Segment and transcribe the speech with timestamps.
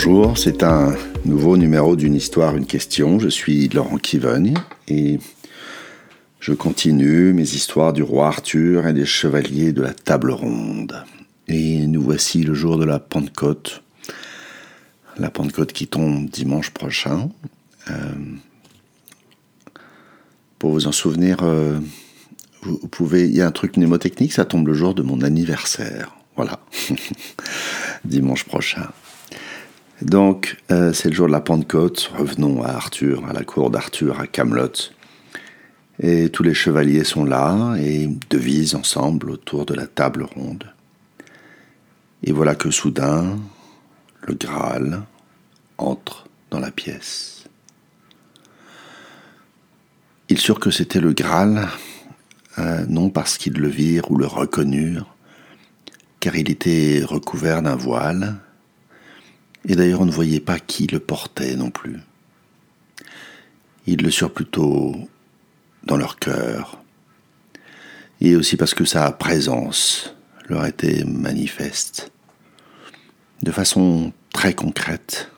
[0.00, 3.18] Bonjour, c'est un nouveau numéro d'une histoire, une question.
[3.18, 4.54] Je suis Laurent Kivogne
[4.86, 5.18] et
[6.38, 11.04] je continue mes histoires du roi Arthur et des chevaliers de la table ronde.
[11.48, 13.82] Et nous voici le jour de la Pentecôte.
[15.16, 17.30] La Pentecôte qui tombe dimanche prochain.
[17.90, 17.94] Euh,
[20.60, 21.80] pour vous en souvenir, euh,
[22.62, 23.24] vous, pouvez.
[23.24, 26.14] Il y a un truc mnémotechnique, ça tombe le jour de mon anniversaire.
[26.36, 26.60] Voilà.
[28.04, 28.86] dimanche prochain.
[30.02, 32.12] Donc, euh, c'est le jour de la Pentecôte.
[32.16, 34.92] Revenons à Arthur, à la cour d'Arthur, à Camelot.
[36.00, 40.72] Et tous les chevaliers sont là et devisent ensemble autour de la table ronde.
[42.22, 43.38] Et voilà que soudain,
[44.22, 45.02] le Graal
[45.78, 47.44] entre dans la pièce.
[50.28, 51.68] Ils surent que c'était le Graal,
[52.58, 55.14] euh, non parce qu'ils le virent ou le reconnurent,
[56.20, 58.36] car il était recouvert d'un voile,
[59.66, 61.98] et d'ailleurs on ne voyait pas qui le portait non plus.
[63.86, 64.94] Ils le surent plutôt
[65.84, 66.82] dans leur cœur,
[68.20, 70.14] et aussi parce que sa présence
[70.48, 72.12] leur était manifeste.
[73.42, 75.30] De façon très concrète,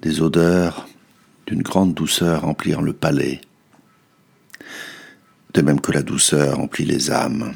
[0.00, 0.88] des odeurs
[1.46, 3.40] d'une grande douceur emplirent le palais,
[5.54, 7.54] de même que la douceur emplit les âmes.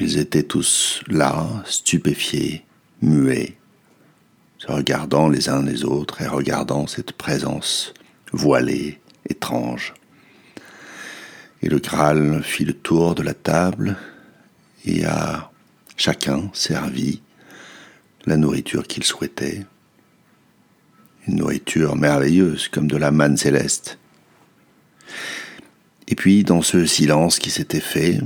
[0.00, 2.64] Ils étaient tous là, stupéfiés,
[3.02, 3.59] muets,
[4.60, 7.94] se regardant les uns les autres et regardant cette présence
[8.30, 9.94] voilée, étrange.
[11.62, 13.96] Et le Graal fit le tour de la table
[14.84, 15.50] et a
[15.96, 17.22] chacun servi
[18.26, 19.64] la nourriture qu'il souhaitait.
[21.26, 23.98] Une nourriture merveilleuse comme de la manne céleste.
[26.06, 28.20] Et puis, dans ce silence qui s'était fait,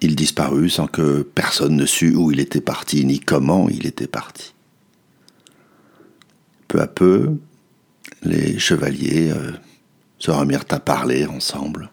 [0.00, 4.08] il disparut sans que personne ne sût où il était parti ni comment il était
[4.08, 4.53] parti.
[6.74, 7.36] Peu à peu,
[8.24, 9.52] les chevaliers euh,
[10.18, 11.88] se remirent à parler ensemble,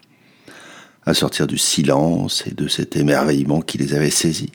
[1.05, 4.51] à sortir du silence et de cet émerveillement qui les avait saisis.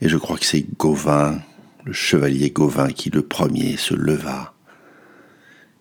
[0.00, 1.38] Et je crois que c'est Gauvin,
[1.84, 4.54] le chevalier Gauvin, qui le premier se leva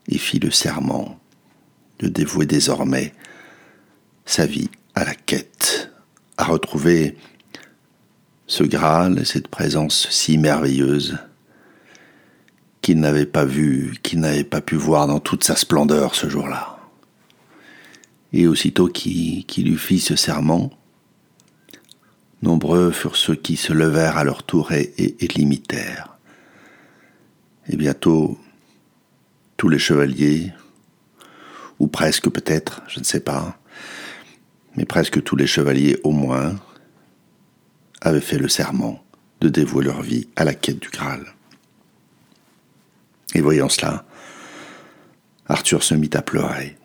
[0.10, 1.18] et fit le serment
[2.00, 3.14] de dévouer désormais
[4.26, 5.94] sa vie à la quête,
[6.36, 7.16] à retrouver
[8.48, 11.18] ce Graal et cette présence si merveilleuse
[12.84, 16.78] qu'il n'avait pas vu, qu'il n'avait pas pu voir dans toute sa splendeur ce jour-là.
[18.34, 20.70] Et aussitôt qu'il eut fit ce serment,
[22.42, 24.94] nombreux furent ceux qui se levèrent à leur tour et,
[25.36, 26.18] l'imitèrent.
[27.70, 28.38] Et bientôt,
[29.56, 30.52] tous les chevaliers,
[31.80, 33.58] ou presque peut-être, je ne sais pas,
[34.76, 36.56] mais presque tous les chevaliers au moins,
[38.02, 39.02] avaient fait le serment
[39.40, 41.34] de dévouer leur vie à la quête du Graal.
[43.34, 44.06] Et voyant cela,
[45.48, 46.78] Arthur se mit à pleurer.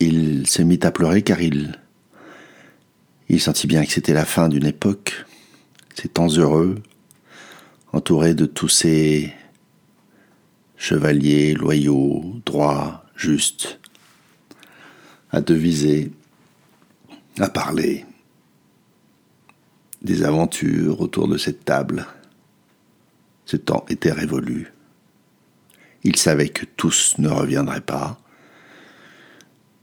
[0.00, 1.78] Il se mit à pleurer car il,
[3.28, 5.24] il sentit bien que c'était la fin d'une époque,
[5.94, 6.82] ces temps heureux,
[7.92, 9.32] entouré de tous ces
[10.76, 13.78] chevaliers loyaux, droits, justes,
[15.30, 16.10] à deviser,
[17.38, 18.04] à parler
[20.02, 22.06] des aventures autour de cette table.
[23.52, 24.72] Ce temps était révolu.
[26.04, 28.18] Il savait que tous ne reviendraient pas,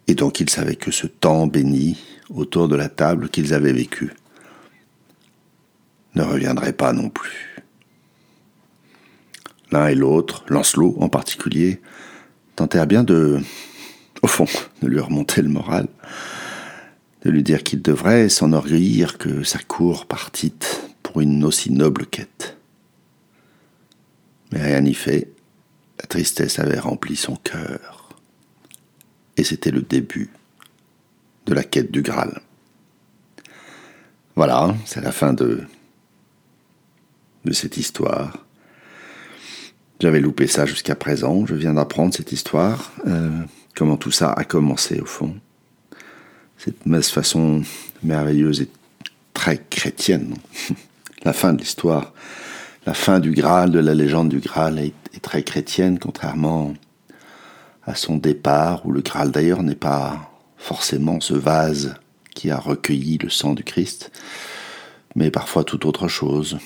[0.07, 2.00] et donc il savait que ce temps béni
[2.31, 4.12] autour de la table qu'ils avaient vécu
[6.16, 7.63] ne reviendrait pas non plus.
[9.69, 11.80] L'un et l'autre, Lancelot en particulier,
[12.56, 13.40] tentèrent bien de,
[14.24, 14.47] au fond,
[14.81, 15.88] de lui remonter le moral,
[17.22, 22.58] de lui dire qu'il devrait s'enorgueillir que sa cour partite pour une aussi noble quête.
[24.51, 25.31] Mais rien n'y fait,
[25.99, 28.09] la tristesse avait rempli son cœur.
[29.37, 30.29] Et c'était le début
[31.45, 32.41] de la quête du Graal.
[34.35, 35.63] Voilà, c'est la fin de,
[37.51, 38.45] cette histoire.
[40.00, 43.41] J'avais loupé ça jusqu'à présent, je viens d'apprendre cette histoire, euh,
[43.75, 45.35] comment tout ça a commencé au fond.
[46.57, 47.63] Cette façon
[48.03, 48.69] merveilleuse et
[49.33, 50.35] très chrétienne.
[51.24, 52.13] la fin de l'histoire
[52.89, 56.74] la fin du Graal, de la légende du Graal est, très chrétienne, contrairement
[57.83, 61.94] à son départ, où le Graal d'ailleurs n'est pas forcément ce vase
[62.33, 64.12] qui a recueilli le sang du Christ,
[65.13, 66.57] mais parfois tout autre chose.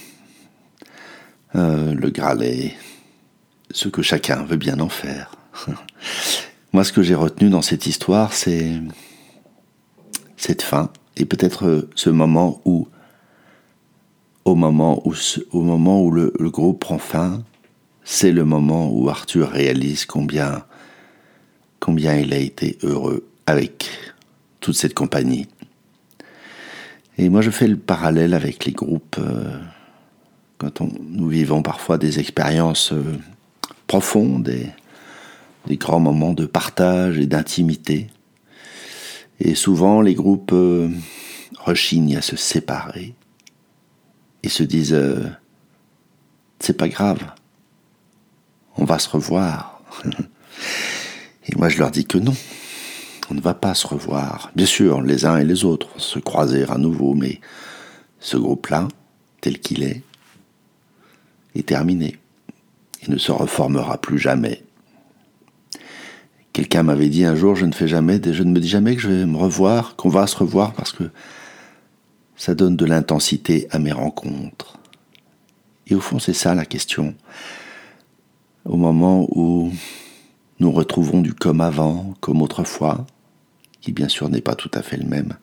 [1.55, 2.73] Euh, le Graal est
[3.71, 5.35] ce que chacun veut bien en faire.
[6.71, 8.71] Moi, ce que j'ai retenu dans cette histoire, c'est
[10.37, 12.87] cette fin, et peut-être ce moment où
[14.45, 17.43] au moment où, le, groupe prend fin,
[18.03, 20.63] c'est le moment où Arthur réalise combien,
[21.79, 23.89] combien il a été heureux avec
[24.59, 25.47] toute cette compagnie.
[27.17, 29.59] Et moi, je fais le parallèle avec les groupes euh,
[30.57, 33.19] quand on, nous vivons parfois des expériences euh,
[33.87, 34.43] profondes
[35.67, 38.07] des grands moments de partage et d'intimité.
[39.39, 40.89] Et souvent, les groupes euh,
[41.59, 43.13] rechignent à se séparer
[44.43, 44.97] et se disent
[46.59, 47.19] c'est pas grave,
[48.77, 49.81] on va se revoir.
[51.45, 52.33] et moi, je leur dis que non,
[53.29, 54.51] on ne va pas se revoir.
[54.55, 57.41] Bien sûr, les uns et les autres vont se croiser à nouveau, mais
[58.19, 58.87] ce groupe-là,
[59.41, 60.03] tel qu'il est,
[61.55, 62.17] est terminé.
[63.05, 64.63] Il ne se reformera plus jamais.
[66.53, 69.01] Quelqu'un m'avait dit un jour, je ne fais jamais, je ne me dis jamais que
[69.01, 71.03] je vais me revoir, qu'on va se revoir parce que
[72.35, 74.77] ça donne de l'intensité à mes rencontres.
[75.87, 77.15] Et au fond, c'est ça la question.
[78.65, 79.71] Au moment où
[80.59, 83.05] nous retrouvons du comme avant, comme autrefois,
[83.81, 85.33] qui bien sûr n'est pas tout à fait le même.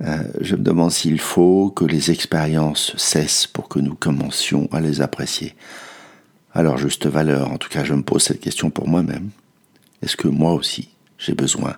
[0.00, 4.80] Euh, je me demande s'il faut que les expériences cessent pour que nous commencions à
[4.80, 5.54] les apprécier.
[6.54, 9.28] Alors juste valeur, en tout cas je me pose cette question pour moi-même.
[10.02, 10.88] Est-ce que moi aussi
[11.18, 11.76] j'ai besoin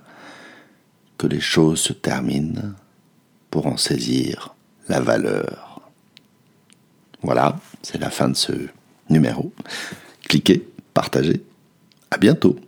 [1.18, 2.72] que les choses se terminent
[3.52, 4.56] pour en saisir
[4.88, 5.82] la valeur
[7.22, 8.52] Voilà, c'est la fin de ce
[9.10, 9.52] numéro.
[10.28, 11.44] Cliquez, partagez.
[12.10, 12.58] À bientôt.